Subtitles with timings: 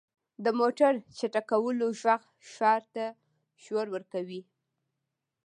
[0.43, 3.05] •د موټر چټکولو ږغ ښار ته
[3.63, 4.41] شور ورکوي.